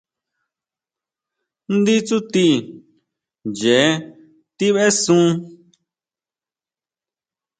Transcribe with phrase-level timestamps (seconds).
[1.75, 2.47] Ndí tsuti
[3.43, 3.89] ʼnchee
[4.57, 5.27] tibesun.